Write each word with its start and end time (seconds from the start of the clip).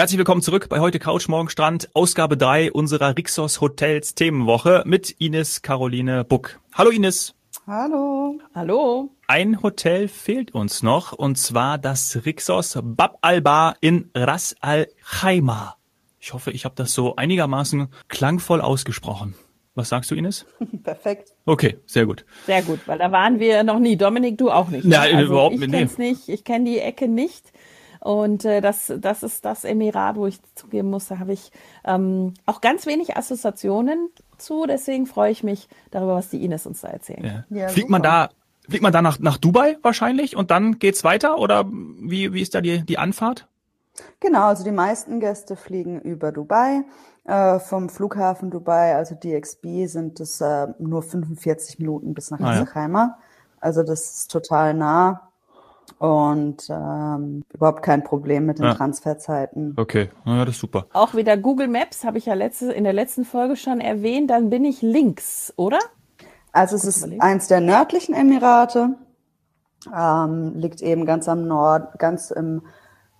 Herzlich 0.00 0.16
willkommen 0.16 0.40
zurück 0.40 0.70
bei 0.70 0.80
heute 0.80 0.98
Couch 0.98 1.28
Morgen 1.28 1.50
Strand, 1.50 1.90
Ausgabe 1.92 2.38
3 2.38 2.72
unserer 2.72 3.18
Rixos 3.18 3.60
Hotels 3.60 4.14
Themenwoche 4.14 4.82
mit 4.86 5.10
Ines 5.20 5.60
Caroline 5.60 6.24
Buck. 6.24 6.58
Hallo 6.72 6.88
Ines. 6.88 7.34
Hallo. 7.66 8.38
Hallo. 8.54 9.10
Ein 9.26 9.62
Hotel 9.62 10.08
fehlt 10.08 10.54
uns 10.54 10.82
noch 10.82 11.12
und 11.12 11.36
zwar 11.36 11.76
das 11.76 12.24
Rixos 12.24 12.78
Bab 12.82 13.18
al-Bar 13.20 13.76
in 13.82 14.08
Ras 14.14 14.56
al 14.62 14.88
Khaimah. 15.04 15.76
Ich 16.18 16.32
hoffe, 16.32 16.50
ich 16.50 16.64
habe 16.64 16.76
das 16.76 16.94
so 16.94 17.16
einigermaßen 17.16 17.88
klangvoll 18.08 18.62
ausgesprochen. 18.62 19.34
Was 19.74 19.90
sagst 19.90 20.10
du, 20.10 20.14
Ines? 20.14 20.46
Perfekt. 20.82 21.34
Okay, 21.44 21.76
sehr 21.84 22.06
gut. 22.06 22.24
Sehr 22.46 22.62
gut, 22.62 22.80
weil 22.86 22.96
da 22.96 23.12
waren 23.12 23.38
wir 23.38 23.64
noch 23.64 23.78
nie. 23.78 23.98
Dominik, 23.98 24.38
du 24.38 24.50
auch 24.50 24.68
nicht. 24.70 24.86
Nein, 24.86 25.16
also 25.16 25.32
überhaupt 25.32 25.54
ich 25.56 25.60
nicht. 25.60 25.72
Kenn's 25.72 25.98
nicht. 25.98 26.30
Ich 26.30 26.44
kenne 26.44 26.64
die 26.64 26.78
Ecke 26.78 27.06
nicht. 27.06 27.52
Und 28.00 28.46
äh, 28.46 28.60
das, 28.60 28.92
das 28.98 29.22
ist 29.22 29.44
das 29.44 29.64
Emirat, 29.64 30.16
wo 30.16 30.26
ich 30.26 30.40
zugeben 30.54 30.90
muss, 30.90 31.08
da 31.08 31.18
habe 31.18 31.34
ich 31.34 31.52
ähm, 31.84 32.34
auch 32.46 32.60
ganz 32.62 32.86
wenig 32.86 33.16
Assoziationen 33.16 34.08
zu. 34.38 34.64
Deswegen 34.66 35.06
freue 35.06 35.30
ich 35.30 35.44
mich 35.44 35.68
darüber, 35.90 36.14
was 36.14 36.30
die 36.30 36.42
Ines 36.42 36.66
uns 36.66 36.80
da 36.80 36.88
erzählen. 36.88 37.44
Ja. 37.50 37.56
Ja, 37.56 37.68
fliegt 37.68 37.90
man 37.90 38.02
da, 38.02 38.30
fliegt 38.68 38.82
man 38.82 38.92
da 38.92 39.02
nach, 39.02 39.18
nach 39.18 39.36
Dubai 39.36 39.76
wahrscheinlich 39.82 40.34
und 40.34 40.50
dann 40.50 40.78
geht's 40.78 41.04
weiter 41.04 41.38
oder 41.38 41.66
wie, 41.68 42.32
wie 42.32 42.40
ist 42.40 42.54
da 42.54 42.62
die, 42.62 42.82
die 42.82 42.98
Anfahrt? 42.98 43.46
Genau, 44.20 44.46
also 44.46 44.64
die 44.64 44.70
meisten 44.70 45.20
Gäste 45.20 45.56
fliegen 45.56 46.00
über 46.00 46.32
Dubai. 46.32 46.84
Äh, 47.24 47.58
vom 47.60 47.90
Flughafen 47.90 48.50
Dubai, 48.50 48.96
also 48.96 49.14
DXB, 49.14 49.86
sind 49.86 50.20
es 50.20 50.40
äh, 50.40 50.68
nur 50.78 51.02
45 51.02 51.78
Minuten 51.78 52.14
bis 52.14 52.30
nach 52.30 52.40
Ah, 52.40 52.64
ja. 52.74 53.18
Also 53.60 53.82
das 53.82 54.12
ist 54.12 54.30
total 54.30 54.72
nah 54.72 55.29
und 55.98 56.68
ähm, 56.70 57.42
überhaupt 57.52 57.82
kein 57.82 58.04
Problem 58.04 58.46
mit 58.46 58.58
den 58.58 58.66
Ja. 58.66 58.74
Transferzeiten. 58.74 59.74
Okay, 59.76 60.08
ja, 60.24 60.44
das 60.44 60.54
ist 60.56 60.60
super. 60.60 60.86
Auch 60.92 61.14
wieder 61.14 61.36
Google 61.36 61.68
Maps 61.68 62.04
habe 62.04 62.18
ich 62.18 62.26
ja 62.26 62.34
letzte, 62.34 62.72
in 62.72 62.84
der 62.84 62.92
letzten 62.92 63.24
Folge 63.24 63.56
schon 63.56 63.80
erwähnt. 63.80 64.30
Dann 64.30 64.50
bin 64.50 64.64
ich 64.64 64.82
links, 64.82 65.52
oder? 65.56 65.78
Also 66.52 66.76
es 66.76 66.84
ist 66.84 66.98
überlegen. 66.98 67.20
eins 67.22 67.48
der 67.48 67.60
nördlichen 67.60 68.14
Emirate, 68.14 68.96
ähm, 69.96 70.52
liegt 70.56 70.82
eben 70.82 71.06
ganz 71.06 71.28
am 71.28 71.46
Nord, 71.46 71.98
ganz 71.98 72.30
im 72.30 72.62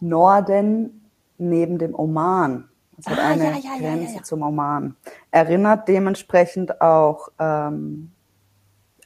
Norden 0.01 1.09
neben 1.39 1.79
dem 1.79 1.95
Oman. 1.95 2.69
Es 2.99 3.07
hat 3.07 3.19
Ah, 3.19 3.29
eine 3.29 3.45
ja, 3.45 3.51
ja, 3.51 3.57
ja, 3.57 3.71
ja, 3.75 3.79
Grenze 3.97 4.17
ja. 4.17 4.23
zum 4.23 4.43
Oman. 4.43 4.97
Erinnert 5.31 5.89
dementsprechend 5.89 6.81
auch 6.83 7.29
ähm, 7.39 8.13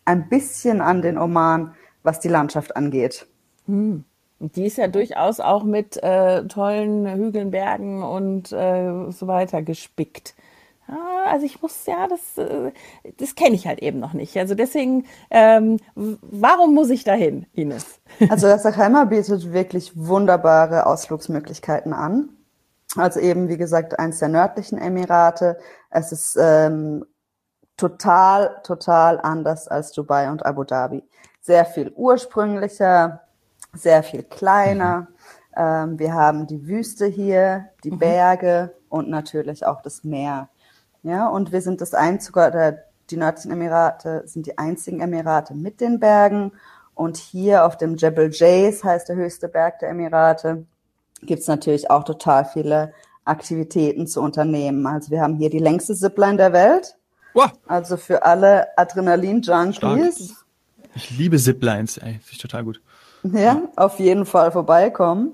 ein 0.05 0.29
bisschen 0.29 0.81
an 0.81 1.01
den 1.03 1.17
Oman, 1.17 1.75
was 2.03 2.19
die 2.21 2.29
Landschaft 2.29 2.77
angeht. 2.77 3.27
Und 3.67 4.05
die 4.57 4.67
ist 4.67 4.79
ja 4.79 4.89
durchaus 4.89 5.41
auch 5.41 5.65
mit 5.65 6.03
äh, 6.03 6.45
tollen 6.45 7.07
Hügeln, 7.15 7.51
Bergen 7.51 8.03
und 8.03 8.53
äh, 8.53 9.11
so 9.11 9.27
weiter 9.27 9.63
gespickt. 9.63 10.35
Ah, 10.87 11.31
also 11.31 11.47
ich 11.47 11.63
muss, 11.63 11.87
ja, 11.87 12.07
das, 12.09 12.37
äh, 12.37 12.73
das 13.17 13.35
kenne 13.35 13.55
ich 13.55 13.67
halt 13.67 13.81
eben 13.81 14.01
noch 14.01 14.13
nicht. 14.13 14.37
Also 14.37 14.55
deswegen, 14.55 15.07
ähm, 15.31 15.79
warum 15.95 16.75
muss 16.75 16.91
ich 16.91 17.05
dahin, 17.05 17.47
Ines? 17.53 18.01
Also 18.29 18.47
das 18.47 18.63
Sachheimer 18.63 19.07
bietet 19.07 19.53
wirklich 19.53 19.93
wunderbare 19.97 20.87
Ausflugsmöglichkeiten 20.87 21.93
an. 21.93 22.29
Also 22.97 23.19
eben, 23.19 23.49
wie 23.49 23.57
gesagt, 23.57 23.99
eins 23.99 24.19
der 24.19 24.29
nördlichen 24.29 24.79
Emirate. 24.79 25.59
Es 25.91 26.13
ist 26.13 26.37
ähm, 26.39 27.05
total, 27.77 28.61
total 28.63 29.21
anders 29.21 29.69
als 29.69 29.93
Dubai 29.93 30.31
und 30.31 30.45
Abu 30.45 30.65
Dhabi. 30.65 31.03
Sehr 31.41 31.65
viel 31.65 31.93
ursprünglicher, 31.97 33.24
sehr 33.75 34.03
viel 34.03 34.23
kleiner. 34.23 35.09
Ähm, 35.57 35.99
wir 35.99 36.15
haben 36.15 36.47
die 36.47 36.67
Wüste 36.67 37.07
hier, 37.07 37.71
die 37.85 37.91
Berge 37.91 38.75
und 38.89 39.09
natürlich 39.09 39.67
auch 39.67 39.83
das 39.83 40.05
Meer. 40.05 40.49
Ja, 41.03 41.29
und 41.29 41.53
wir 41.53 41.61
sind 41.61 41.81
das 41.81 41.95
einzige, 41.95 42.47
oder 42.47 42.79
die 43.11 43.17
nördlichen 43.17 43.53
Emirate 43.53 44.23
sind 44.27 44.47
die 44.47 44.59
einzigen 44.59 45.01
Emirate 45.01 45.55
mit 45.55 45.81
den 45.81 46.01
Bergen. 46.01 46.53
Und 46.95 47.17
hier 47.17 47.67
auf 47.67 47.77
dem 47.77 47.97
Jebel 47.97 48.31
Jays, 48.33 48.85
heißt 48.85 49.09
der 49.09 49.17
höchste 49.17 49.49
Berg 49.49 49.81
der 49.81 49.91
Emirate, 49.91 50.65
gibt's 51.23 51.49
natürlich 51.49 51.91
auch 51.91 52.05
total 52.05 52.45
viele 52.45 52.93
Aktivitäten 53.25 54.07
zu 54.07 54.21
unternehmen. 54.21 54.87
Also 54.87 55.11
wir 55.11 55.21
haben 55.21 55.37
hier 55.37 55.51
die 55.51 55.59
längste 55.59 55.95
Zipline 55.95 56.37
der 56.37 56.53
Welt. 56.53 56.97
Wow, 57.35 57.51
Also 57.67 57.97
für 57.97 58.23
alle 58.23 58.69
Adrenalin-Junkies, 58.79 60.45
ich 60.95 61.11
liebe 61.19 61.37
Ziplines, 61.39 61.99
ey, 61.99 62.13
finde 62.13 62.31
ich 62.31 62.39
total 62.39 62.63
gut. 62.63 62.81
Ja, 63.33 63.63
auf 63.77 63.99
jeden 63.99 64.27
Fall 64.27 64.53
vorbeikommen. 64.53 65.33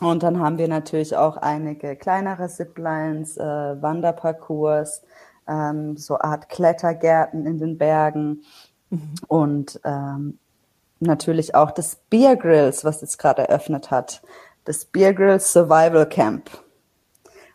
Und 0.00 0.22
dann 0.22 0.40
haben 0.40 0.58
wir 0.58 0.68
natürlich 0.68 1.16
auch 1.16 1.36
einige 1.36 1.96
kleinere 1.96 2.48
Ziplines, 2.48 3.36
äh, 3.36 3.42
Wanderparcours, 3.82 5.02
ähm, 5.48 5.96
so 5.96 6.18
Art 6.18 6.48
Klettergärten 6.48 7.46
in 7.46 7.58
den 7.58 7.78
Bergen 7.78 8.42
und 9.28 9.80
ähm, 9.84 10.38
natürlich 11.00 11.54
auch 11.54 11.70
das 11.70 11.96
Beer 12.10 12.36
Grills, 12.36 12.84
was 12.84 13.00
jetzt 13.00 13.18
gerade 13.18 13.48
eröffnet 13.48 13.90
hat. 13.90 14.22
Das 14.64 14.84
Beer 14.84 15.14
Grills 15.14 15.52
Survival 15.52 16.06
Camp, 16.08 16.50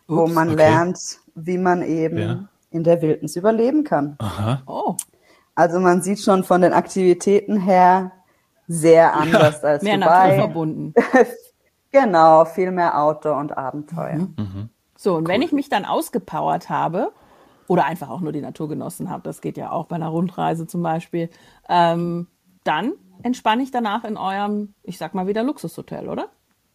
wo 0.06 0.22
Ups, 0.24 0.32
man 0.34 0.48
okay. 0.48 0.56
lernt, 0.56 1.18
wie 1.34 1.58
man 1.58 1.82
eben 1.82 2.18
Ja. 2.18 2.48
in 2.70 2.84
der 2.84 3.00
Wildnis 3.02 3.36
überleben 3.36 3.84
kann. 3.84 4.16
Aha. 4.18 4.62
Oh, 4.66 4.96
Also 5.54 5.80
man 5.80 6.02
sieht 6.02 6.20
schon 6.20 6.44
von 6.44 6.60
den 6.60 6.72
Aktivitäten 6.72 7.58
her 7.58 8.12
sehr 8.68 9.14
anders 9.14 9.64
als 9.64 9.82
mehr 9.82 9.96
Dubai. 9.96 10.28
naturverbunden. 10.28 10.94
Genau, 11.90 12.44
viel 12.44 12.70
mehr 12.70 13.00
Outdoor 13.00 13.38
und 13.38 13.56
Abenteuer. 13.56 14.28
So, 14.94 15.16
und 15.16 15.26
wenn 15.26 15.40
ich 15.40 15.52
mich 15.52 15.70
dann 15.70 15.86
ausgepowert 15.86 16.68
habe 16.68 17.12
oder 17.66 17.86
einfach 17.86 18.10
auch 18.10 18.20
nur 18.20 18.32
die 18.32 18.42
Natur 18.42 18.68
genossen 18.68 19.08
habe, 19.08 19.22
das 19.22 19.40
geht 19.40 19.56
ja 19.56 19.70
auch 19.70 19.86
bei 19.86 19.96
einer 19.96 20.08
Rundreise 20.08 20.66
zum 20.66 20.82
Beispiel, 20.82 21.30
ähm, 21.68 22.26
dann 22.64 22.92
entspanne 23.22 23.62
ich 23.62 23.70
danach 23.70 24.04
in 24.04 24.16
eurem, 24.16 24.74
ich 24.82 24.98
sag 24.98 25.14
mal 25.14 25.26
wieder 25.26 25.42
Luxushotel, 25.42 26.08
oder? 26.08 26.28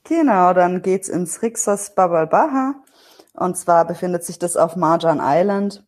Genau, 0.04 0.54
dann 0.54 0.81
geht's 0.81 1.10
ins 1.10 1.42
Rixos 1.42 1.94
Babal 1.96 2.28
Baha. 2.28 2.75
Und 3.34 3.58
zwar 3.58 3.86
befindet 3.86 4.24
sich 4.24 4.40
das 4.40 4.58
auf 4.58 4.75
Marjan 4.75 5.20
Island. 5.22 5.86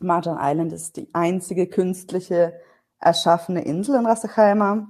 Marjan 0.00 0.38
Island 0.40 0.72
ist 0.72 0.96
die 0.96 1.08
einzige 1.14 1.66
künstliche 1.66 2.54
erschaffene 3.00 3.64
Insel 3.64 3.96
in 3.96 4.06
Ras 4.06 4.24
Al 4.24 4.30
Khaimah. 4.30 4.88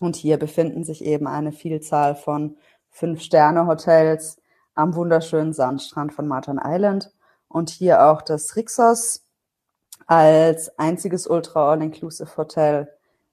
Und 0.00 0.16
hier 0.16 0.38
befinden 0.38 0.84
sich 0.84 1.04
eben 1.04 1.26
eine 1.26 1.52
Vielzahl 1.52 2.14
von 2.14 2.56
Fünf-Sterne-Hotels 2.90 4.38
am 4.74 4.94
wunderschönen 4.94 5.52
Sandstrand 5.52 6.12
von 6.12 6.26
Marjan 6.26 6.60
Island. 6.62 7.12
Und 7.48 7.70
hier 7.70 8.04
auch 8.06 8.22
das 8.22 8.56
Rixos 8.56 9.24
als 10.06 10.78
einziges 10.78 11.26
Ultra-All-Inclusive-Hotel, 11.26 12.88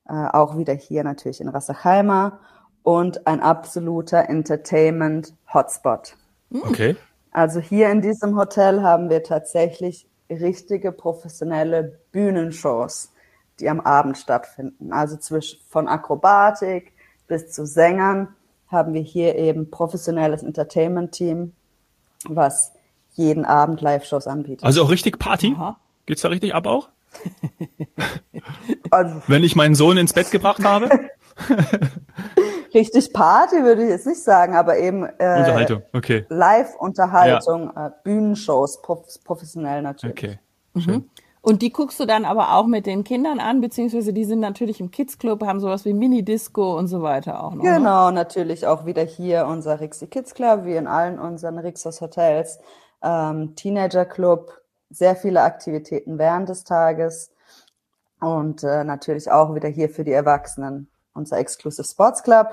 äh, 0.07 0.13
auch 0.13 0.57
wieder 0.57 0.73
hier 0.73 1.03
natürlich 1.03 1.41
in 1.41 1.49
Ras 1.49 1.69
Al 1.69 1.75
Khaimah 1.77 2.39
und 2.83 3.27
ein 3.27 3.41
absoluter 3.41 4.29
Entertainment-Hotspot. 4.29 6.15
Okay. 6.51 6.95
Also 7.31 7.59
hier 7.59 7.89
in 7.89 8.01
diesem 8.01 8.37
Hotel 8.37 8.81
haben 8.81 9.09
wir 9.09 9.23
tatsächlich 9.23 10.07
richtige 10.29 10.91
professionelle 10.91 11.99
Bühnenshows, 12.11 13.13
die 13.59 13.69
am 13.69 13.79
Abend 13.79 14.17
stattfinden. 14.17 14.91
Also 14.91 15.17
zwischen 15.17 15.59
von 15.69 15.87
Akrobatik 15.87 16.93
bis 17.27 17.51
zu 17.51 17.65
Sängern 17.65 18.29
haben 18.67 18.93
wir 18.93 19.01
hier 19.01 19.35
eben 19.35 19.69
professionelles 19.69 20.43
Entertainment-Team, 20.43 21.53
was 22.27 22.73
jeden 23.13 23.45
Abend 23.45 23.81
Live-Shows 23.81 24.27
anbietet. 24.27 24.63
Also 24.63 24.83
auch 24.83 24.91
richtig 24.91 25.19
Party? 25.19 25.53
Aha. 25.55 25.79
Geht's 26.05 26.21
da 26.21 26.29
richtig 26.29 26.53
ab 26.53 26.67
auch? 26.67 26.89
Also 28.91 29.21
Wenn 29.27 29.43
ich 29.43 29.55
meinen 29.55 29.75
Sohn 29.75 29.97
ins 29.97 30.13
Bett 30.13 30.31
gebracht 30.31 30.63
habe? 30.63 30.89
richtig 32.73 33.13
Party 33.13 33.63
würde 33.63 33.83
ich 33.83 33.89
jetzt 33.89 34.07
nicht 34.07 34.21
sagen, 34.21 34.55
aber 34.55 34.77
eben 34.77 35.03
äh, 35.03 35.39
Unterhaltung, 35.39 35.83
okay. 35.93 36.25
Live-Unterhaltung, 36.29 37.75
äh, 37.75 37.89
Bühnenshows, 38.03 38.81
prof 38.81 39.05
professionell 39.23 39.81
natürlich. 39.81 40.17
Okay. 40.17 40.39
Und 41.41 41.61
die 41.61 41.71
guckst 41.71 41.99
du 41.99 42.05
dann 42.05 42.25
aber 42.25 42.55
auch 42.55 42.67
mit 42.67 42.85
den 42.85 43.03
Kindern 43.03 43.39
an, 43.39 43.61
beziehungsweise 43.61 44.11
die 44.11 44.25
sind 44.25 44.39
natürlich 44.39 44.81
im 44.81 44.91
Kids 44.91 45.17
Club, 45.17 45.43
haben 45.43 45.61
sowas 45.61 45.85
wie 45.85 45.93
Mini-Disco 45.93 46.77
und 46.77 46.87
so 46.87 47.01
weiter 47.01 47.43
auch 47.43 47.55
noch. 47.55 47.63
Ne? 47.63 47.75
Genau, 47.75 48.11
natürlich 48.11 48.67
auch 48.67 48.85
wieder 48.85 49.03
hier 49.03 49.45
unser 49.45 49.79
Rixi 49.79 50.07
Kids 50.07 50.33
Club, 50.33 50.65
wie 50.65 50.75
in 50.75 50.87
allen 50.87 51.17
unseren 51.17 51.57
Rixos 51.57 52.01
Hotels. 52.01 52.59
Ähm, 53.01 53.55
Teenager 53.55 54.05
Club, 54.05 54.51
sehr 54.89 55.15
viele 55.15 55.41
Aktivitäten 55.41 56.17
während 56.17 56.49
des 56.49 56.65
Tages 56.65 57.31
und 58.19 58.63
äh, 58.63 58.83
natürlich 58.83 59.31
auch 59.31 59.55
wieder 59.55 59.69
hier 59.69 59.89
für 59.89 60.03
die 60.03 60.11
Erwachsenen 60.11 60.89
unser 61.13 61.37
Exclusive 61.37 61.87
Sports 61.87 62.23
Club. 62.23 62.47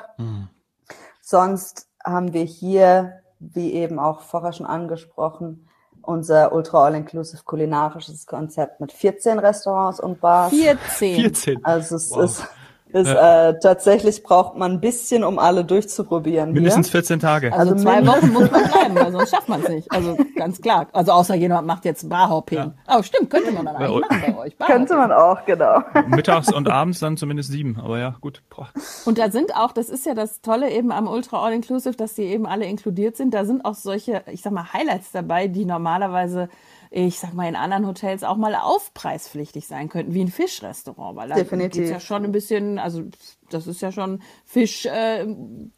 Sonst 1.21 1.89
haben 2.05 2.33
wir 2.33 2.45
hier, 2.45 3.21
wie 3.39 3.73
eben 3.73 3.99
auch 3.99 4.21
vorher 4.21 4.53
schon 4.53 4.67
angesprochen, 4.67 5.69
unser 6.07 6.53
Ultra 6.53 6.85
All-Inclusive 6.87 7.43
kulinarisches 7.45 8.27
Konzept 8.27 8.81
mit 8.81 8.93
14 8.93 9.39
Restaurants 9.39 10.01
und 10.01 10.21
Bars. 10.21 10.51
14. 10.51 11.21
14. 11.23 11.65
Also 11.65 11.97
es 11.97 12.11
Wow. 12.11 12.25
ist 12.25 12.45
Das, 12.93 13.09
Ja. 13.09 13.49
äh, 13.49 13.59
tatsächlich 13.59 14.23
braucht 14.23 14.57
man 14.57 14.73
ein 14.73 14.81
bisschen, 14.81 15.25
um 15.25 15.39
alle 15.41 15.65
durchzuprobieren. 15.65 16.53
Mindestens 16.53 16.87
hier. 16.87 16.93
14 17.01 17.19
Tage. 17.21 17.53
Also, 17.53 17.73
Also 17.73 17.85
zwei 17.85 18.07
Wochen 18.07 18.33
muss 18.33 18.51
man 18.51 18.63
bleiben, 18.71 18.95
weil 18.95 19.13
sonst 19.13 19.31
schafft 19.31 19.49
man 19.49 19.61
es 19.63 19.69
nicht. 19.69 19.91
Also 19.93 20.17
ganz 20.37 20.61
klar. 20.63 20.87
Also 20.93 21.13
außer 21.13 21.35
jemand 21.35 21.67
macht 21.67 21.85
jetzt 21.85 22.09
Barhopping. 22.09 22.73
Oh, 22.89 23.03
stimmt, 23.03 23.29
könnte 23.31 23.51
man 23.53 23.67
dann 23.67 23.77
eigentlich 23.77 23.91
Ja, 23.91 24.01
machen 24.17 24.35
bei 24.35 24.39
euch. 24.39 24.59
Könnte 24.59 24.97
man 24.97 25.13
auch, 25.13 25.45
genau. 25.45 25.81
Mittags 26.07 26.53
und 26.53 26.69
abends 26.71 27.01
dann 27.01 27.17
zumindest 27.17 27.51
sieben. 27.51 27.79
Aber 27.83 27.99
ja, 27.99 28.15
gut. 28.21 28.43
Boah. 28.55 28.69
Und 29.05 29.19
da 29.19 29.31
sind 29.31 29.55
auch, 29.57 29.73
das 29.73 29.89
ist 29.91 30.07
ja 30.07 30.15
das 30.15 30.41
Tolle 30.41 30.71
eben 30.71 30.93
am 30.93 31.09
Ultra 31.09 31.45
All 31.45 31.53
Inclusive, 31.53 31.97
dass 31.97 32.15
die 32.15 32.23
eben 32.23 32.47
alle 32.47 32.67
inkludiert 32.67 33.17
sind. 33.17 33.35
Da 33.35 33.45
sind 33.45 33.65
auch 33.65 33.75
solche, 33.75 34.23
ich 34.33 34.43
sag 34.43 34.53
mal, 34.53 34.73
Highlights 34.73 35.11
dabei, 35.13 35.49
die 35.49 35.65
normalerweise, 35.65 36.49
ich 36.91 37.19
sag 37.19 37.35
mal, 37.35 37.49
in 37.49 37.57
anderen 37.57 37.87
Hotels 37.87 38.23
auch 38.23 38.37
mal 38.37 38.55
aufpreispflichtig 38.55 39.67
sein 39.67 39.89
könnten, 39.89 40.15
wie 40.15 40.23
ein 40.23 40.29
Fischrestaurant. 40.29 41.17
Weil 41.17 41.29
da 41.29 41.35
Definitiv. 41.35 41.81
geht's 41.83 41.91
ja 41.91 42.01
schon 42.01 42.25
ein 42.25 42.33
bisschen, 42.33 42.79
also 42.79 43.03
das 43.51 43.67
ist 43.67 43.81
ja 43.81 43.93
schon, 43.93 44.23
Fisch 44.45 44.87
äh, 44.87 45.27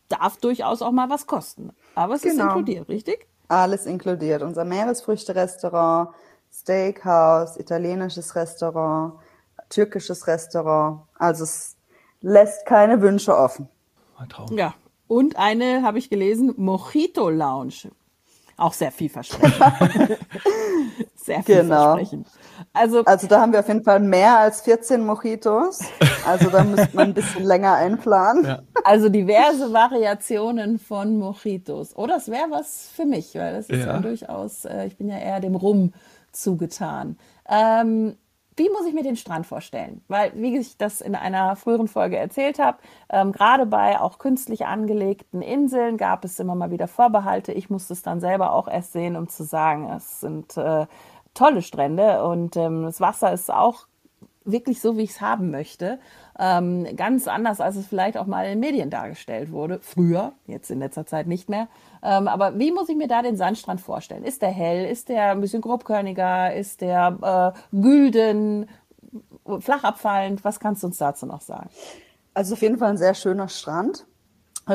darf 0.09 0.37
durchaus 0.39 0.83
auch 0.83 0.93
mal 0.93 1.11
was 1.11 1.27
kosten. 1.27 1.71
Aber 1.95 2.15
es 2.15 2.25
ist 2.25 2.33
Genau. 2.33 2.45
inkludiert, 2.47 2.89
richtig? 2.89 3.27
Alles 3.49 3.87
inkludiert. 3.87 4.43
Unser 4.43 4.65
Meeresfrüchte-Restaurant, 4.65 6.11
Steakhouse, 6.53 7.57
italienisches 7.59 8.35
Restaurant, 8.37 9.15
türkisches 9.71 10.27
Restaurant. 10.27 11.01
Also 11.19 11.45
es 11.45 11.77
lässt 12.21 12.67
keine 12.67 13.01
Wünsche 13.01 13.37
offen. 13.37 13.69
Ein 14.19 14.29
Traum. 14.29 14.57
Ja. 14.57 14.75
Und 15.07 15.37
eine, 15.37 15.83
habe 15.83 15.99
ich 15.99 16.11
gelesen, 16.11 16.53
Mojito 16.57 17.31
Lounge. 17.31 17.91
Auch 18.59 18.73
sehr 18.75 18.91
vielversprechend. 18.93 19.55
sehr 21.15 21.43
Genau. 21.43 21.97
vielversprechend. 21.97 22.27
Also, 22.73 23.05
Also 23.05 23.27
da 23.29 23.41
haben 23.41 23.53
wir 23.53 23.61
auf 23.61 23.69
jeden 23.69 23.85
Fall 23.85 24.01
mehr 24.01 24.39
als 24.39 24.63
14 24.63 25.05
Mojitos. 25.07 25.81
Also 26.27 26.51
da 26.51 26.65
müsste 26.65 26.95
man 26.97 27.07
ein 27.09 27.15
bisschen 27.15 27.45
länger 27.45 27.75
einplanen. 27.75 28.45
Ja. 28.45 28.63
also 28.85 29.09
diverse 29.09 29.73
Variationen 29.73 30.79
von 30.79 31.19
Mojitos. 31.19 31.97
Oh, 31.97 32.07
das 32.07 32.29
wäre 32.31 32.51
was 32.51 32.91
für 32.95 33.05
mich, 33.07 33.35
weil 33.35 33.55
das 33.55 33.69
ist 33.69 33.81
ja, 33.81 33.95
Ja. 33.95 33.99
durchaus, 34.01 34.65
äh, 34.65 34.87
ich 34.87 34.97
bin 34.97 35.09
ja 35.09 35.19
eher 35.19 35.41
dem 35.41 35.55
Rum 35.55 35.93
zugetan. 36.33 37.17
Ähm, 37.49 38.17
wie 38.59 38.69
muss 38.71 38.87
ich 38.87 38.95
mir 38.95 39.03
den 39.03 39.17
Strand 39.17 39.47
vorstellen? 39.47 40.03
Weil, 40.09 40.33
wie 40.35 40.57
ich 40.59 40.77
das 40.77 41.01
in 41.01 41.15
einer 41.15 41.57
früheren 41.57 41.89
Folge 41.89 42.17
erzählt 42.17 42.59
habe, 42.59 42.79
ähm, 43.09 43.33
gerade 43.33 43.67
bei 43.67 44.01
auch 44.01 44.19
künstlich 44.19 44.67
angelegten 44.67 45.43
Inseln 45.43 45.97
gab 45.97 46.25
es 46.25 46.39
immer 46.41 46.55
mal 46.55 46.71
wieder 46.71 46.89
Vorbehalte. 46.89 47.53
Ich 47.53 47.71
musste 47.71 47.93
es 47.93 48.03
dann 48.03 48.21
selber 48.21 48.53
auch 48.53 48.69
erst 48.69 48.93
sehen, 48.93 49.17
um 49.17 49.29
zu 49.29 49.45
sagen, 49.45 49.91
es 49.91 50.21
sind 50.21 50.57
äh, 50.57 50.87
tolle 51.35 51.63
Strände 51.63 52.25
und 52.25 52.57
ähm, 52.57 52.83
das 52.83 53.01
Wasser 53.01 53.33
ist 53.33 53.53
auch 53.53 53.87
wirklich 54.51 54.81
so, 54.81 54.97
wie 54.97 55.03
ich 55.03 55.11
es 55.11 55.21
haben 55.21 55.51
möchte. 55.51 55.99
Ähm, 56.39 56.87
ganz 56.97 57.29
anders, 57.29 57.61
als 57.61 57.77
es 57.77 57.87
vielleicht 57.87 58.17
auch 58.17 58.27
mal 58.27 58.47
in 58.47 58.61
Medien 58.61 58.91
dargestellt 58.91 59.51
wurde. 59.51 59.81
Früher, 59.83 60.33
jetzt 60.47 60.71
in 60.71 60.79
letzter 60.79 61.07
Zeit 61.07 61.27
nicht 61.27 61.49
mehr. 61.49 61.69
Ähm, 62.03 62.29
aber 62.29 62.59
wie 62.59 62.73
muss 62.73 62.89
ich 62.89 62.97
mir 62.97 63.09
da 63.09 63.23
den 63.23 63.37
Sandstrand 63.37 63.81
vorstellen? 63.81 64.25
Ist 64.25 64.43
der 64.43 64.51
hell? 64.51 64.89
Ist 64.89 65.09
der 65.09 65.33
ein 65.33 65.41
bisschen 65.41 65.63
grobkörniger? 65.63 66.55
Ist 66.55 66.81
der 66.81 67.55
äh, 67.73 67.77
gülden? 67.81 68.69
Flach 69.61 69.85
abfallend? 69.85 70.45
Was 70.45 70.61
kannst 70.61 70.83
du 70.83 70.89
uns 70.89 70.99
dazu 70.99 71.27
noch 71.27 71.41
sagen? 71.41 71.71
Also 72.35 72.55
auf 72.55 72.63
jeden 72.63 72.79
Fall 72.79 72.91
ein 72.91 72.99
sehr 72.99 73.15
schöner 73.15 73.49
Strand. 73.49 74.07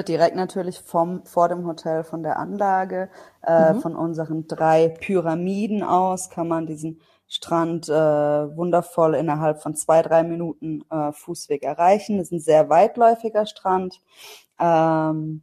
Direkt 0.08 0.36
natürlich 0.36 0.80
vom, 0.80 1.24
vor 1.24 1.50
dem 1.50 1.68
Hotel, 1.68 2.04
von 2.04 2.24
der 2.24 2.40
Anlage, 2.40 3.10
äh, 3.44 3.76
von 3.76 3.96
unseren 3.96 4.48
drei 4.48 4.88
Pyramiden 4.90 5.84
aus 5.84 6.32
kann 6.32 6.48
man 6.48 6.66
diesen 6.66 7.00
Strand 7.34 7.90
äh, 7.90 7.94
wundervoll 7.94 9.16
innerhalb 9.16 9.60
von 9.60 9.74
zwei, 9.74 10.04
drei 10.04 10.22
Minuten 10.22 10.84
äh, 10.92 11.12
Fußweg 11.12 11.64
erreichen. 11.64 12.20
Das 12.20 12.28
ist 12.28 12.32
ein 12.32 12.40
sehr 12.40 12.70
weitläufiger 12.70 13.48
Strand 13.48 14.02
ähm, 14.60 15.42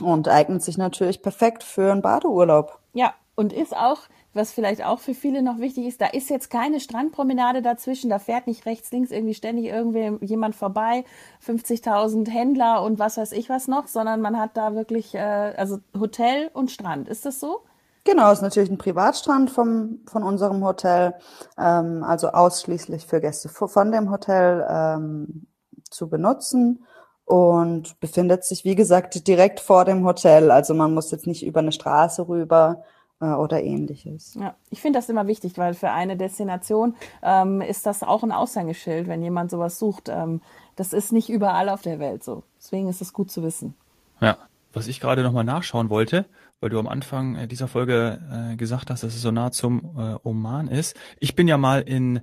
und 0.00 0.28
eignet 0.28 0.62
sich 0.62 0.78
natürlich 0.78 1.20
perfekt 1.20 1.62
für 1.62 1.92
einen 1.92 2.00
Badeurlaub. 2.00 2.80
Ja, 2.94 3.12
und 3.34 3.52
ist 3.52 3.76
auch, 3.76 3.98
was 4.32 4.50
vielleicht 4.50 4.82
auch 4.82 4.98
für 4.98 5.12
viele 5.12 5.42
noch 5.42 5.58
wichtig 5.58 5.84
ist, 5.84 6.00
da 6.00 6.06
ist 6.06 6.30
jetzt 6.30 6.48
keine 6.48 6.80
Strandpromenade 6.80 7.60
dazwischen, 7.60 8.08
da 8.08 8.18
fährt 8.18 8.46
nicht 8.46 8.64
rechts, 8.64 8.90
links 8.90 9.10
irgendwie 9.10 9.34
ständig 9.34 9.66
irgendwie 9.66 10.24
jemand 10.24 10.56
vorbei, 10.56 11.04
50.000 11.46 12.30
Händler 12.30 12.82
und 12.82 12.98
was 12.98 13.18
weiß 13.18 13.32
ich 13.32 13.50
was 13.50 13.68
noch, 13.68 13.88
sondern 13.88 14.22
man 14.22 14.38
hat 14.38 14.56
da 14.56 14.74
wirklich, 14.74 15.14
äh, 15.14 15.18
also 15.18 15.80
Hotel 15.98 16.50
und 16.54 16.70
Strand. 16.70 17.10
Ist 17.10 17.26
das 17.26 17.40
so? 17.40 17.60
Genau, 18.06 18.30
ist 18.30 18.40
natürlich 18.40 18.70
ein 18.70 18.78
Privatstrand 18.78 19.50
vom, 19.50 19.98
von 20.06 20.22
unserem 20.22 20.64
Hotel, 20.64 21.14
ähm, 21.58 22.04
also 22.04 22.28
ausschließlich 22.28 23.04
für 23.04 23.20
Gäste 23.20 23.48
vo- 23.48 23.66
von 23.66 23.90
dem 23.90 24.12
Hotel 24.12 24.64
ähm, 24.70 25.48
zu 25.90 26.08
benutzen 26.08 26.84
und 27.24 27.98
befindet 27.98 28.44
sich, 28.44 28.64
wie 28.64 28.76
gesagt, 28.76 29.26
direkt 29.26 29.58
vor 29.58 29.84
dem 29.84 30.06
Hotel. 30.06 30.52
Also 30.52 30.72
man 30.72 30.94
muss 30.94 31.10
jetzt 31.10 31.26
nicht 31.26 31.44
über 31.44 31.58
eine 31.58 31.72
Straße 31.72 32.28
rüber 32.28 32.84
äh, 33.20 33.32
oder 33.32 33.60
ähnliches. 33.60 34.34
Ja, 34.34 34.54
ich 34.70 34.80
finde 34.80 35.00
das 35.00 35.08
immer 35.08 35.26
wichtig, 35.26 35.58
weil 35.58 35.74
für 35.74 35.90
eine 35.90 36.16
Destination 36.16 36.94
ähm, 37.24 37.60
ist 37.60 37.86
das 37.86 38.04
auch 38.04 38.22
ein 38.22 38.30
Aushängeschild, 38.30 39.08
wenn 39.08 39.20
jemand 39.20 39.50
sowas 39.50 39.80
sucht. 39.80 40.08
Ähm, 40.08 40.42
das 40.76 40.92
ist 40.92 41.10
nicht 41.12 41.28
überall 41.28 41.68
auf 41.68 41.82
der 41.82 41.98
Welt 41.98 42.22
so. 42.22 42.44
Deswegen 42.58 42.88
ist 42.88 43.02
es 43.02 43.12
gut 43.12 43.32
zu 43.32 43.42
wissen. 43.42 43.74
Ja. 44.20 44.36
Was 44.76 44.88
ich 44.88 45.00
gerade 45.00 45.22
nochmal 45.22 45.42
nachschauen 45.42 45.88
wollte, 45.88 46.26
weil 46.60 46.68
du 46.68 46.78
am 46.78 46.86
Anfang 46.86 47.34
äh, 47.34 47.48
dieser 47.48 47.66
Folge 47.66 48.20
äh, 48.30 48.56
gesagt 48.56 48.90
hast, 48.90 49.02
dass 49.02 49.14
es 49.14 49.22
so 49.22 49.30
nah 49.30 49.50
zum 49.50 49.96
äh, 49.96 50.16
Oman 50.22 50.68
ist. 50.68 50.94
Ich 51.18 51.34
bin 51.34 51.48
ja 51.48 51.56
mal 51.56 51.80
in, 51.80 52.20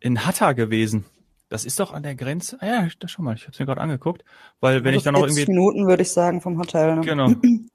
in 0.00 0.26
Hatta 0.26 0.52
gewesen. 0.52 1.04
Das 1.48 1.64
ist 1.64 1.78
doch 1.78 1.92
an 1.92 2.02
der 2.02 2.16
Grenze. 2.16 2.56
Ah 2.60 2.66
ja, 2.66 2.88
das 2.98 3.12
schon 3.12 3.24
mal. 3.24 3.36
Ich 3.36 3.42
habe 3.42 3.52
es 3.52 3.60
mir 3.60 3.66
gerade 3.66 3.80
angeguckt, 3.80 4.24
weil 4.58 4.82
wenn 4.82 4.94
ich 4.94 5.04
dann 5.04 5.14
noch 5.14 5.20
40 5.20 5.38
irgendwie 5.38 5.52
Minuten 5.52 5.86
würde 5.86 6.02
ich 6.02 6.10
sagen 6.10 6.40
vom 6.40 6.58
Hotel. 6.58 6.96
Ne? 6.96 7.02
Genau. 7.02 7.30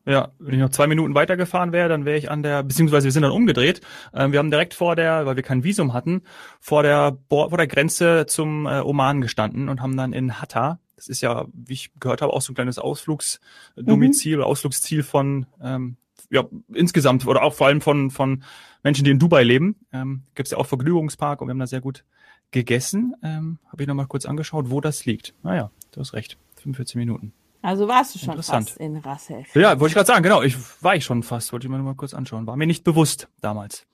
Ja, 0.06 0.31
wenn 0.39 0.56
ich 0.56 0.59
noch 0.59 0.71
zwei 0.71 0.88
Minuten 0.88 1.15
weitergefahren 1.15 1.71
wäre, 1.71 1.88
dann 1.88 2.03
wäre 2.03 2.18
ich 2.18 2.30
an 2.30 2.44
der, 2.44 2.63
beziehungsweise 2.63 3.06
wir 3.06 3.12
sind 3.13 3.23
dann 3.23 3.31
umgedreht. 3.31 3.80
Ähm, 4.13 4.33
wir 4.33 4.39
haben 4.39 4.51
direkt 4.51 4.73
vor 4.73 4.95
der, 4.97 5.25
weil 5.25 5.35
wir 5.38 5.44
kein 5.44 5.63
Visum 5.63 5.94
hatten, 5.94 6.23
vor 6.59 6.81
der, 6.81 7.18
vor 7.30 7.50
der 7.50 7.68
Grenze 7.68 8.25
zum 8.25 8.65
äh, 8.65 8.80
Oman 8.80 9.21
gestanden 9.21 9.69
und 9.69 9.81
haben 9.81 9.95
dann 9.95 10.12
in 10.12 10.41
Hatta, 10.41 10.80
das 10.97 11.07
ist 11.07 11.21
ja, 11.21 11.45
wie 11.53 11.73
ich 11.73 11.91
gehört 11.99 12.21
habe, 12.21 12.33
auch 12.33 12.41
so 12.41 12.51
ein 12.51 12.55
kleines 12.55 12.79
Ausflugsdomizil 12.79 14.38
oder 14.38 14.47
Ausflugsziel 14.47 15.04
von, 15.04 15.45
ähm, 15.61 15.95
ja, 16.30 16.44
insgesamt 16.73 17.25
oder 17.25 17.44
auch 17.44 17.54
vor 17.54 17.68
allem 17.68 17.81
von, 17.81 18.09
von 18.09 18.44
Menschen, 18.83 19.06
die 19.06 19.11
in 19.11 19.19
Dubai 19.19 19.44
leben. 19.44 19.77
Ähm, 19.94 20.23
Gibt 20.33 20.47
es 20.47 20.51
ja 20.51 20.57
auch 20.57 20.66
Vergnügungspark 20.66 21.39
und 21.39 21.47
wir 21.47 21.51
haben 21.51 21.59
da 21.59 21.68
sehr 21.68 21.81
gut 21.81 22.04
gegessen. 22.51 23.16
Ähm, 23.23 23.59
habe 23.71 23.83
ich 23.83 23.87
nochmal 23.87 24.07
kurz 24.07 24.25
angeschaut, 24.25 24.71
wo 24.71 24.81
das 24.81 25.06
liegt. 25.06 25.35
Naja, 25.44 25.71
du 25.92 26.01
hast 26.01 26.13
recht. 26.13 26.37
45 26.56 26.95
Minuten. 26.95 27.31
Also 27.61 27.87
warst 27.87 28.16
du 28.16 28.19
schon 28.19 28.30
Interessant. 28.30 28.69
fast 28.69 28.80
in 28.80 28.97
Ras 28.97 29.30
El 29.30 29.45
Ja, 29.54 29.80
wollte 29.80 29.92
ich 29.92 29.94
gerade 29.94 30.07
sagen, 30.07 30.23
genau. 30.23 30.42
Ich 30.42 30.56
war 30.81 30.95
ich 30.95 31.06
schon 31.06 31.21
fast, 31.21 31.54
wollte 31.54 31.68
ich 31.68 31.71
mir 31.71 31.77
noch 31.77 31.85
mal 31.85 31.95
kurz 31.95 32.13
anschauen. 32.13 32.47
War 32.47 32.56
mir 32.56 32.68
nicht 32.68 32.83
bewusst 32.83 33.27
damals. 33.42 33.85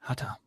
Hat 0.00 0.22
er. 0.22 0.38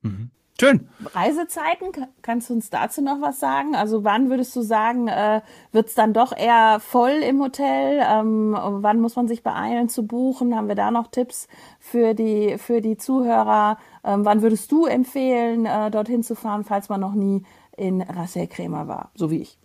Mhm. 0.00 0.30
Schön. 0.58 0.88
Reisezeiten, 1.14 1.92
ka- 1.92 2.08
kannst 2.22 2.48
du 2.48 2.54
uns 2.54 2.70
dazu 2.70 3.02
noch 3.02 3.20
was 3.20 3.38
sagen? 3.40 3.74
Also 3.76 4.04
wann 4.04 4.30
würdest 4.30 4.56
du 4.56 4.62
sagen, 4.62 5.06
äh, 5.06 5.42
wird 5.72 5.88
es 5.88 5.94
dann 5.94 6.14
doch 6.14 6.34
eher 6.34 6.80
voll 6.80 7.10
im 7.10 7.42
Hotel? 7.42 8.02
Ähm, 8.02 8.56
wann 8.58 9.00
muss 9.00 9.16
man 9.16 9.28
sich 9.28 9.42
beeilen 9.42 9.90
zu 9.90 10.06
buchen? 10.06 10.56
Haben 10.56 10.68
wir 10.68 10.74
da 10.74 10.90
noch 10.90 11.08
Tipps 11.08 11.46
für 11.78 12.14
die, 12.14 12.56
für 12.56 12.80
die 12.80 12.96
Zuhörer? 12.96 13.76
Ähm, 14.02 14.24
wann 14.24 14.40
würdest 14.40 14.72
du 14.72 14.86
empfehlen, 14.86 15.66
äh, 15.66 15.90
dorthin 15.90 16.22
zu 16.22 16.34
fahren, 16.34 16.64
falls 16.64 16.88
man 16.88 17.00
noch 17.00 17.12
nie 17.14 17.44
in 17.76 18.00
Ras 18.00 18.34
El 18.36 18.46
Khaimah 18.46 18.88
war, 18.88 19.10
so 19.14 19.30
wie 19.30 19.42
ich? 19.42 19.58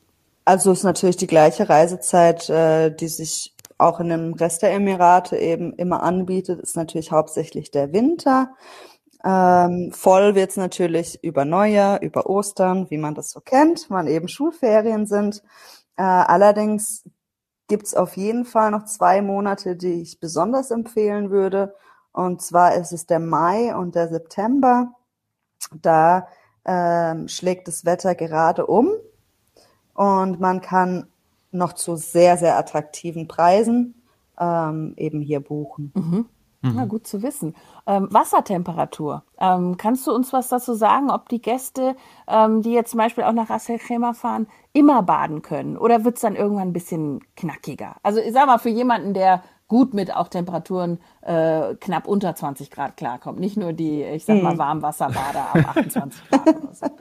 Also 0.43 0.73
ist 0.73 0.83
natürlich 0.83 1.15
die 1.17 1.27
gleiche 1.27 1.69
Reisezeit, 1.69 2.49
äh, 2.49 2.93
die 2.93 3.07
sich 3.07 3.55
auch 3.77 3.99
in 4.01 4.09
dem 4.09 4.33
Rest 4.33 4.61
der 4.61 4.73
Emirate 4.73 5.37
eben 5.37 5.73
immer 5.73 6.03
anbietet, 6.03 6.59
ist 6.59 6.75
natürlich 6.75 7.11
hauptsächlich 7.11 7.71
der 7.71 7.93
Winter. 7.93 8.49
Ähm, 9.23 9.91
voll 9.91 10.35
wird's 10.35 10.57
natürlich 10.57 11.23
über 11.23 11.45
Neujahr, 11.45 12.01
über 12.01 12.27
Ostern, 12.27 12.89
wie 12.89 12.97
man 12.97 13.13
das 13.13 13.29
so 13.29 13.39
kennt, 13.39 13.85
wann 13.89 14.07
eben 14.07 14.27
Schulferien 14.27 15.05
sind. 15.05 15.43
Äh, 15.95 16.03
allerdings 16.03 17.03
gibt's 17.67 17.93
auf 17.93 18.17
jeden 18.17 18.45
Fall 18.45 18.71
noch 18.71 18.85
zwei 18.85 19.21
Monate, 19.21 19.75
die 19.75 20.01
ich 20.01 20.19
besonders 20.19 20.71
empfehlen 20.71 21.29
würde. 21.29 21.75
Und 22.11 22.41
zwar 22.41 22.75
ist 22.75 22.91
es 22.91 23.05
der 23.05 23.19
Mai 23.19 23.75
und 23.75 23.95
der 23.95 24.09
September. 24.09 24.93
Da 25.81 26.27
ähm, 26.65 27.27
schlägt 27.27 27.67
das 27.67 27.85
Wetter 27.85 28.15
gerade 28.15 28.65
um 28.65 28.89
und 29.93 30.39
man 30.39 30.61
kann 30.61 31.07
noch 31.51 31.73
zu 31.73 31.95
sehr, 31.95 32.37
sehr 32.37 32.57
attraktiven 32.57 33.27
Preisen 33.27 34.01
ähm, 34.39 34.93
eben 34.97 35.21
hier 35.21 35.39
buchen. 35.39 35.91
Mhm. 35.95 36.25
Na, 36.61 36.85
gut 36.85 37.07
zu 37.07 37.23
wissen. 37.23 37.55
Ähm, 37.87 38.07
Wassertemperatur. 38.11 39.23
Ähm, 39.39 39.77
kannst 39.77 40.05
du 40.05 40.11
uns 40.13 40.31
was 40.31 40.49
dazu 40.49 40.73
sagen, 40.73 41.09
ob 41.09 41.27
die 41.29 41.41
Gäste, 41.41 41.95
ähm, 42.27 42.61
die 42.61 42.71
jetzt 42.71 42.91
zum 42.91 42.99
Beispiel 42.99 43.23
auch 43.23 43.33
nach 43.33 43.49
Ras 43.49 43.67
El 43.67 43.79
Khaimah 43.79 44.13
fahren, 44.13 44.47
immer 44.71 45.01
baden 45.01 45.41
können? 45.41 45.75
Oder 45.75 46.03
wird 46.03 46.15
es 46.15 46.21
dann 46.21 46.35
irgendwann 46.35 46.69
ein 46.69 46.73
bisschen 46.73 47.21
knackiger? 47.35 47.95
Also 48.03 48.19
ich 48.19 48.31
sag 48.33 48.45
mal, 48.45 48.59
für 48.59 48.69
jemanden, 48.69 49.13
der 49.15 49.41
gut 49.67 49.93
mit 49.93 50.15
auch 50.15 50.27
Temperaturen 50.27 50.99
äh, 51.21 51.75
knapp 51.75 52.07
unter 52.07 52.35
20 52.35 52.69
Grad 52.69 52.97
klarkommt. 52.97 53.39
Nicht 53.39 53.57
nur 53.57 53.73
die, 53.73 54.03
ich 54.03 54.25
sag 54.25 54.43
mal, 54.43 54.57
Warmwasserbader 54.57 55.55
ab 55.55 55.77
28 55.77 56.29
Grad 56.29 56.47
oder 56.47 56.73
so. 56.73 56.85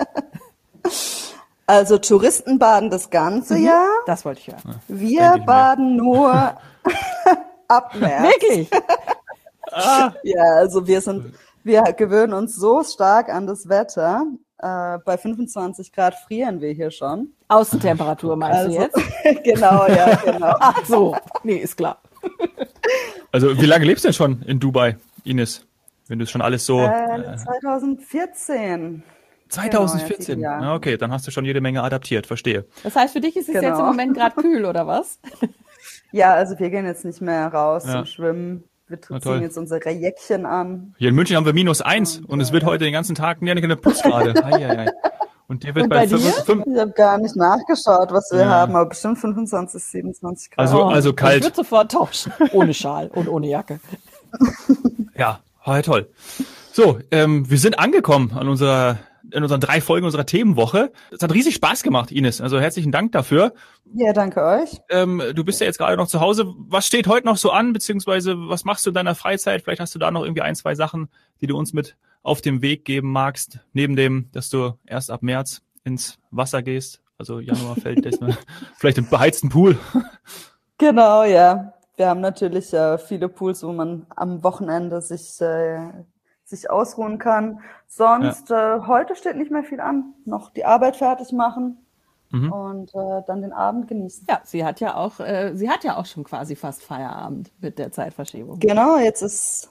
Also 1.66 1.98
Touristen 1.98 2.58
baden 2.58 2.90
das 2.90 3.10
ganze 3.10 3.56
Jahr. 3.56 3.86
Das 4.04 4.24
wollte 4.24 4.40
ich 4.40 4.48
hören. 4.48 4.80
Wir 4.88 5.36
ich 5.36 5.44
baden 5.44 5.94
nur 5.94 6.32
ab 7.68 7.94
März. 7.94 8.24
Wirklich? 8.24 8.70
Ja, 10.22 10.42
also 10.56 10.86
wir 10.86 11.00
sind, 11.00 11.34
wir 11.64 11.82
gewöhnen 11.94 12.32
uns 12.32 12.56
so 12.56 12.82
stark 12.82 13.28
an 13.28 13.46
das 13.46 13.68
Wetter. 13.68 14.24
Äh, 14.58 14.98
bei 15.04 15.16
25 15.16 15.92
Grad 15.92 16.14
frieren 16.14 16.60
wir 16.60 16.72
hier 16.72 16.90
schon. 16.90 17.30
Außentemperatur 17.48 18.36
meinst 18.36 18.60
du 18.76 18.78
Also, 18.78 18.80
jetzt? 18.80 19.44
genau, 19.44 19.86
ja, 19.86 20.14
genau. 20.16 20.54
Ach 20.60 20.84
so, 20.84 21.16
nee, 21.42 21.56
ist 21.56 21.76
klar. 21.76 22.00
Also 23.32 23.56
wie 23.60 23.66
lange 23.66 23.84
lebst 23.84 24.02
du 24.04 24.08
denn 24.08 24.12
schon 24.14 24.42
in 24.42 24.58
Dubai, 24.58 24.96
Ines? 25.22 25.64
Wenn 26.08 26.18
du 26.18 26.24
es 26.24 26.30
schon 26.32 26.42
alles 26.42 26.66
so... 26.66 26.80
Äh, 26.80 27.36
2014. 27.36 29.04
2014. 29.48 30.24
sieben 30.24 30.40
Jahre. 30.40 30.64
Ja, 30.64 30.74
okay, 30.74 30.96
dann 30.96 31.12
hast 31.12 31.28
du 31.28 31.30
schon 31.30 31.44
jede 31.44 31.60
Menge 31.60 31.84
adaptiert, 31.84 32.26
verstehe. 32.26 32.64
Das 32.82 32.96
heißt, 32.96 33.12
für 33.12 33.20
dich 33.20 33.36
ist 33.36 33.48
es 33.48 33.54
Genau. 33.54 33.68
jetzt 33.68 33.78
im 33.78 33.86
Moment 33.86 34.16
gerade 34.16 34.34
kühl, 34.34 34.64
oder 34.64 34.86
was? 34.88 35.20
Ja, 36.10 36.34
also 36.34 36.58
wir 36.58 36.70
gehen 36.70 36.84
jetzt 36.86 37.04
nicht 37.04 37.20
mehr 37.20 37.46
raus 37.52 37.84
Ja. 37.86 37.92
zum 37.98 38.06
Schwimmen. 38.06 38.64
Wir 38.90 39.00
ziehen 39.00 39.20
toll. 39.20 39.40
jetzt 39.40 39.56
unsere 39.56 39.90
Jäckchen 39.90 40.44
an. 40.46 40.94
Hier 40.98 41.08
in 41.10 41.14
München 41.14 41.36
haben 41.36 41.46
wir 41.46 41.52
minus 41.52 41.80
eins 41.80 42.20
und 42.26 42.40
es 42.40 42.52
wird 42.52 42.64
heute 42.64 42.84
den 42.84 42.92
ganzen 42.92 43.14
Tag 43.14 43.40
ja, 43.40 43.52
eine 43.52 43.66
ei. 44.44 44.86
Und 45.46 45.64
dir 45.64 45.74
wird 45.74 45.84
Und 45.84 45.88
bei, 45.90 45.96
bei 46.00 46.06
dir? 46.06 46.18
fünf, 46.18 46.44
fünf, 46.44 46.64
Ich 46.66 46.78
habe 46.78 46.92
gar 46.92 47.18
nicht 47.18 47.34
nachgeschaut, 47.36 48.12
was 48.12 48.28
wir 48.32 48.40
Ja. 48.40 48.48
haben, 48.50 48.76
aber 48.76 48.88
bestimmt 48.90 49.18
25, 49.18 49.82
27 49.82 50.50
Grad. 50.50 50.58
Also- 50.60 50.84
also 50.84 51.10
Ich 51.10 51.16
kalt. 51.16 51.42
würde 51.42 51.56
sofort 51.56 51.90
tauschen. 51.90 52.32
Ohne 52.52 52.72
Schal 52.74 53.08
und 53.08 53.28
ohne 53.28 53.48
Jacke. 53.48 53.80
Ja, 55.16 55.40
toll. 55.82 56.08
So, 56.72 56.98
ähm, 57.10 57.50
wir 57.50 57.58
sind 57.58 57.78
angekommen 57.78 58.32
an 58.34 58.48
unserer 58.48 58.98
in 59.32 59.42
unseren 59.42 59.60
drei 59.60 59.80
Folgen 59.80 60.06
unserer 60.06 60.26
Themenwoche. 60.26 60.92
Es 61.10 61.22
hat 61.22 61.32
riesig 61.32 61.54
Spaß 61.54 61.82
gemacht, 61.82 62.10
Ines. 62.10 62.40
Also 62.40 62.60
herzlichen 62.60 62.92
Dank 62.92 63.12
dafür. 63.12 63.52
ja, 63.94 64.12
danke 64.12 64.44
euch. 64.44 64.80
Ähm, 64.90 65.22
du 65.34 65.44
bist 65.44 65.60
ja 65.60 65.66
jetzt 65.66 65.78
gerade 65.78 65.96
noch 65.96 66.08
zu 66.08 66.20
Hause. 66.20 66.52
Was 66.56 66.86
steht 66.86 67.06
heute 67.06 67.26
noch 67.26 67.36
so 67.36 67.50
an, 67.50 67.72
beziehungsweise 67.72 68.36
was 68.36 68.64
machst 68.64 68.86
du 68.86 68.90
in 68.90 68.94
deiner 68.94 69.14
Freizeit? 69.14 69.62
Vielleicht 69.62 69.80
hast 69.80 69.94
du 69.94 69.98
da 69.98 70.10
noch 70.10 70.22
irgendwie 70.22 70.42
ein, 70.42 70.54
zwei 70.54 70.74
Sachen, 70.74 71.08
die 71.40 71.46
du 71.46 71.56
uns 71.56 71.72
mit 71.72 71.96
auf 72.22 72.40
den 72.40 72.62
Weg 72.62 72.84
geben 72.84 73.12
magst, 73.12 73.60
neben 73.72 73.96
dem, 73.96 74.28
dass 74.32 74.50
du 74.50 74.74
erst 74.86 75.10
ab 75.10 75.22
März 75.22 75.62
ins 75.84 76.18
Wasser 76.30 76.62
gehst. 76.62 77.00
Also 77.18 77.40
Januar 77.40 77.76
fällt 77.76 78.04
das 78.06 78.20
mal. 78.20 78.36
Vielleicht 78.76 78.98
im 78.98 79.08
beheizten 79.08 79.50
Pool. 79.50 79.78
Genau, 80.78 81.24
ja. 81.24 81.74
Wir 81.96 82.08
haben 82.08 82.22
natürlich 82.22 82.72
äh, 82.72 82.96
viele 82.96 83.28
Pools, 83.28 83.62
wo 83.62 83.72
man 83.72 84.06
am 84.16 84.42
Wochenende 84.42 85.02
sich, 85.02 85.38
äh, 85.42 85.90
sich 86.50 86.70
ausruhen 86.70 87.18
kann. 87.18 87.60
Sonst, 87.86 88.50
äh, 88.50 88.80
heute 88.86 89.14
steht 89.16 89.36
nicht 89.36 89.50
mehr 89.50 89.64
viel 89.64 89.80
an. 89.80 90.14
Noch 90.24 90.50
die 90.50 90.64
Arbeit 90.64 90.96
fertig 90.96 91.32
machen 91.32 91.78
Mhm. 92.32 92.52
und 92.52 92.94
äh, 92.94 93.22
dann 93.26 93.42
den 93.42 93.52
Abend 93.52 93.88
genießen. 93.88 94.24
Ja, 94.28 94.40
sie 94.44 94.64
hat 94.64 94.78
ja 94.78 94.94
auch, 94.94 95.18
äh, 95.18 95.52
sie 95.56 95.68
hat 95.68 95.82
ja 95.82 95.96
auch 95.96 96.06
schon 96.06 96.22
quasi 96.22 96.54
fast 96.54 96.82
Feierabend 96.82 97.50
mit 97.60 97.76
der 97.78 97.90
Zeitverschiebung. 97.90 98.60
Genau, 98.60 98.98
jetzt 98.98 99.22
ist 99.22 99.70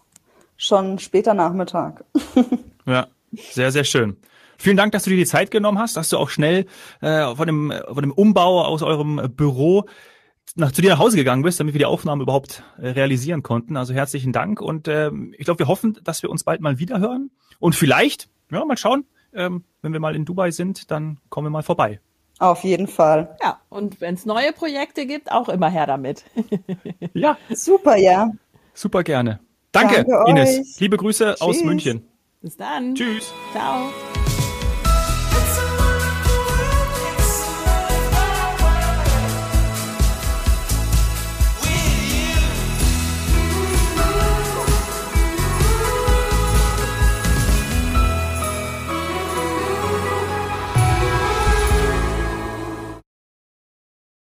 schon 0.57 1.00
später 1.00 1.33
Nachmittag. 1.33 2.03
Ja, 2.86 3.05
sehr, 3.51 3.71
sehr 3.71 3.83
schön. 3.83 4.17
Vielen 4.57 4.75
Dank, 4.75 4.93
dass 4.93 5.03
du 5.03 5.12
dir 5.12 5.17
die 5.17 5.25
Zeit 5.27 5.51
genommen 5.51 5.77
hast, 5.77 5.95
dass 5.95 6.09
du 6.09 6.17
auch 6.17 6.29
schnell 6.29 6.65
äh, 7.01 7.36
von, 7.36 7.45
dem, 7.45 7.71
von 7.86 8.01
dem 8.01 8.12
Umbau 8.12 8.65
aus 8.65 8.81
eurem 8.81 9.31
Büro 9.38 9.86
nach, 10.56 10.72
zu 10.72 10.82
dir 10.82 10.91
nach 10.91 11.00
Hause 11.00 11.18
gegangen 11.18 11.44
bist, 11.44 11.60
damit 11.60 11.74
wir 11.74 11.79
die 11.79 11.86
Aufnahme 11.86 12.24
überhaupt 12.24 12.63
äh, 12.82 12.89
realisieren 12.89 13.44
konnten. 13.44 13.77
Also 13.77 13.94
herzlichen 13.94 14.32
Dank 14.34 14.62
und 14.62 14.88
ähm, 14.88 15.34
ich 15.38 15.46
glaube, 15.46 15.60
wir 15.60 15.68
hoffen, 15.68 15.98
dass 16.03 16.22
wir 16.24 16.29
uns 16.29 16.44
bald 16.44 16.62
mal 16.62 16.79
wieder 16.79 17.00
hören 17.00 17.32
und 17.60 17.75
vielleicht, 17.75 18.29
ja, 18.51 18.63
mal 18.65 18.77
schauen, 18.77 19.06
ähm, 19.34 19.63
wenn 19.82 19.94
wir 19.94 20.00
mal 20.00 20.15
in 20.15 20.25
Dubai 20.25 20.51
sind, 20.51 20.91
dann 20.91 21.20
kommen 21.29 21.48
wir 21.48 21.51
mal 21.51 21.63
vorbei. 21.63 22.00
Auf 22.39 22.63
jeden 22.63 22.88
Fall. 22.88 23.36
Ja, 23.44 23.60
und 23.68 24.00
wenn 24.00 24.15
es 24.15 24.25
neue 24.25 24.53
Projekte 24.53 25.06
gibt, 25.06 25.32
auch 25.32 25.50
immer 25.50 25.70
her 25.70 25.86
damit. 25.86 26.24
Ja, 27.13 27.38
Super, 27.50 27.98
ja. 27.98 28.32
super 28.74 29.03
gerne. 29.03 29.39
Danke, 29.72 30.06
Danke 30.06 30.29
Ines. 30.29 30.60
euch. 30.60 30.79
Liebe 30.79 30.98
Grüße 30.98 31.36
aus 31.41 31.58
Tschüss. 31.58 31.65
München. 31.65 32.08
Bis 32.41 32.56
dann. 32.56 32.96
Tschüss. 32.96 33.34
Ciao. 33.51 33.89